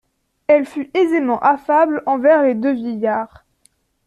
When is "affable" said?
1.41-2.01